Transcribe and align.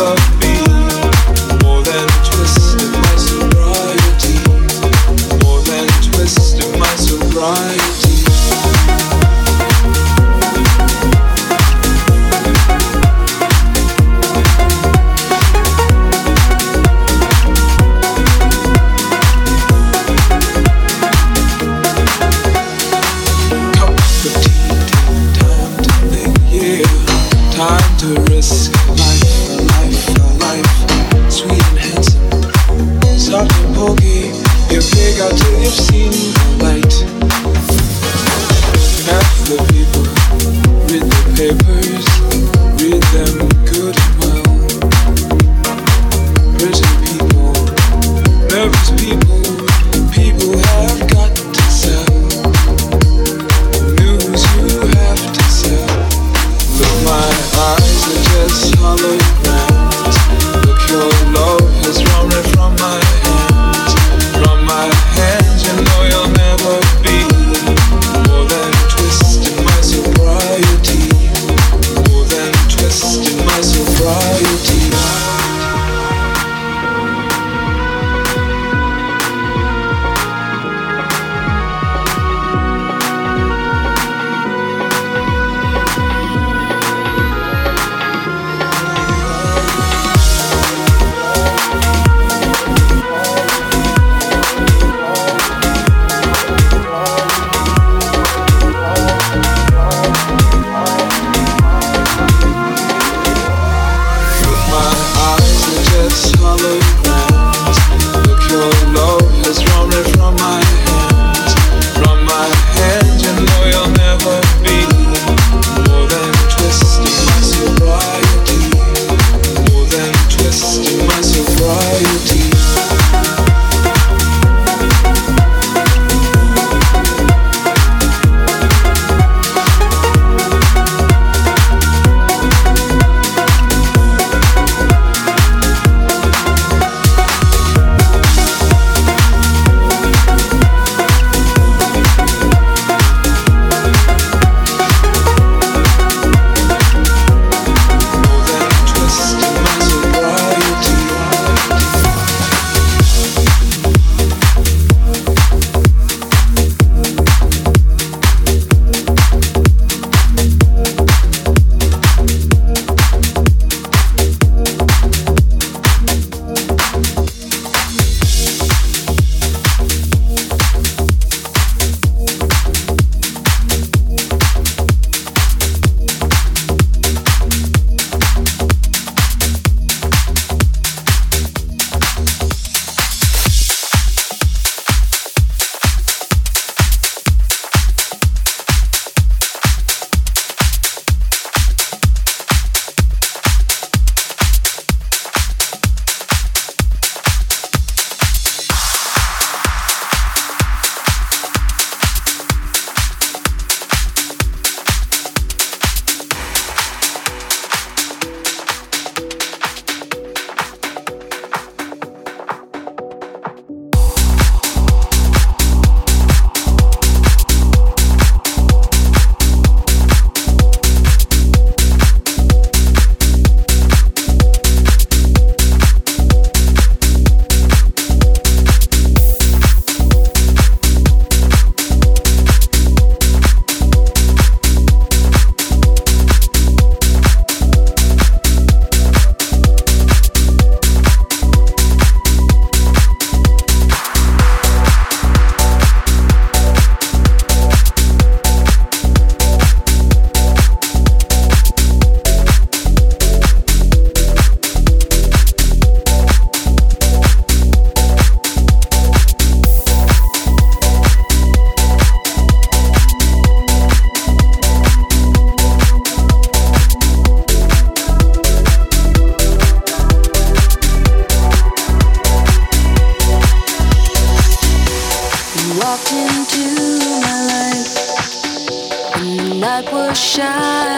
my 0.00 0.39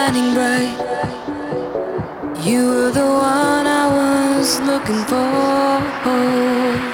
shining 0.03 0.33
bright. 0.33 0.75
You 2.45 2.67
were 2.67 2.91
the 2.91 3.05
one 3.05 3.67
I 3.67 3.85
was 3.87 4.59
looking 4.59 5.01
for. 5.05 6.92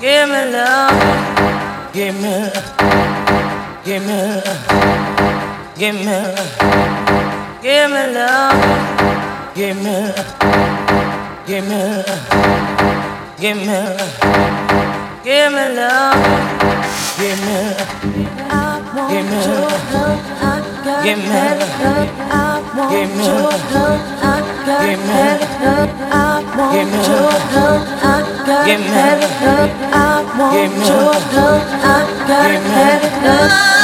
give 0.00 0.28
me 0.28 0.42
love. 0.52 0.92
Give 1.94 2.14
me, 2.20 2.50
give 3.84 4.02
me, 4.04 4.42
give 5.78 5.94
me, 5.94 6.18
give 7.62 7.90
me 7.90 8.02
love. 8.12 8.60
Give 9.54 9.76
me, 9.76 10.12
give 11.46 11.64
me, 11.68 12.04
give 13.38 13.56
me, 13.56 13.80
give 15.24 15.52
me 15.52 15.64
love. 15.76 16.16
Give 17.16 17.38
me, 17.46 17.58
give 21.02 21.18
me, 21.18 22.53
give 22.74 23.10
me, 23.14 23.22
a 23.22 23.34
little, 23.34 23.98
I'll 24.18 24.42
go. 24.66 24.78
give 24.82 24.98
me, 24.98 25.14
a 25.14 25.38
little, 25.38 25.86
I'll 26.10 26.42
go. 26.42 26.64
give 26.74 26.90
me, 26.90 26.98
a 26.98 27.10
little, 27.54 27.78
I'll 28.02 28.26
go. 28.34 28.62
give 28.66 28.80
me, 29.94 30.54
give 30.54 30.72
me, 30.72 30.90
give 32.26 32.62
me. 32.62 32.94
inside. 33.30 33.83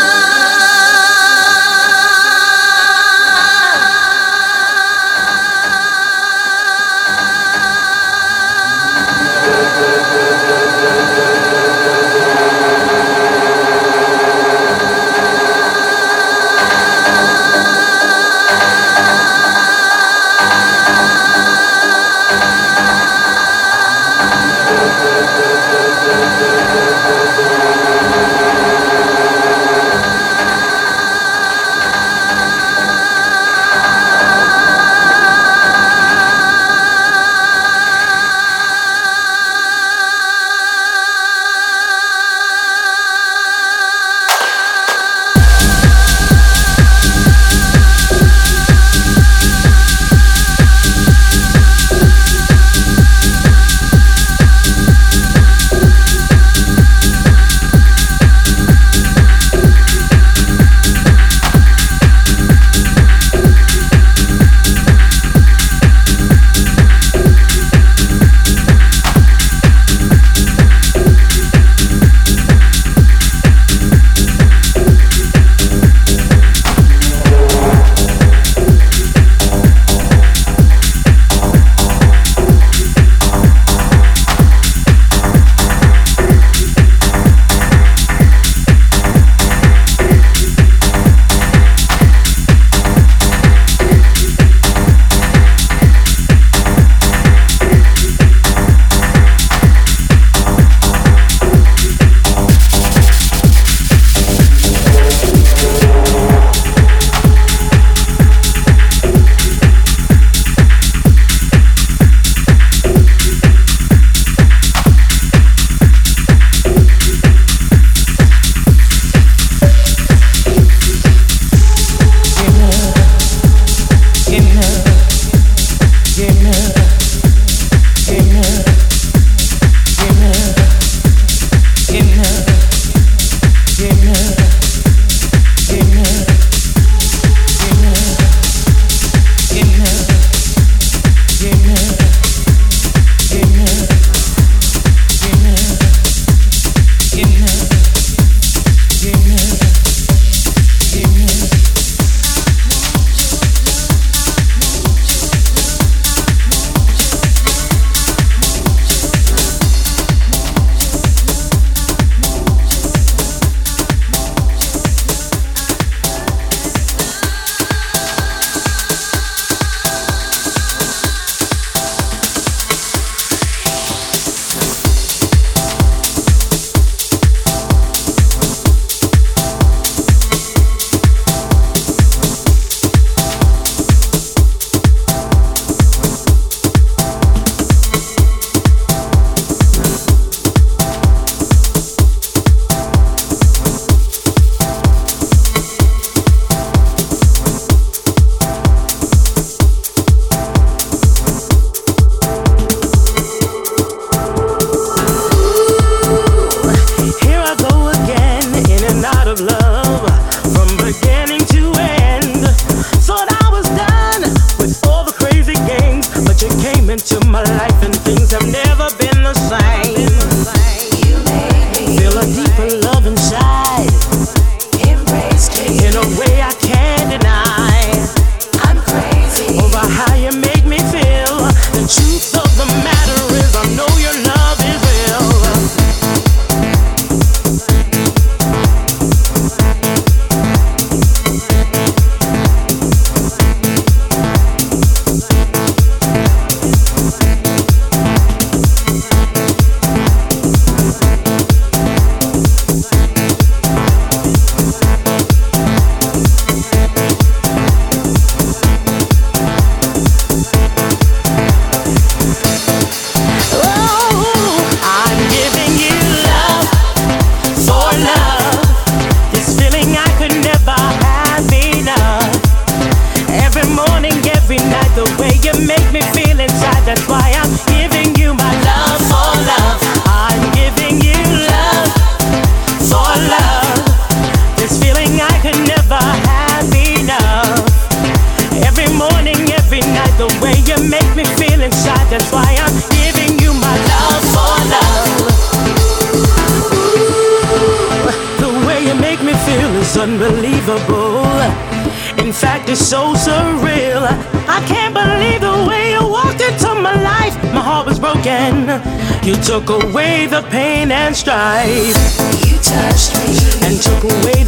Strife. 311.20 312.00
You 312.48 312.56
touched 312.64 313.12
me 313.20 313.36
and 313.68 313.76
took 313.76 314.04
away 314.04 314.39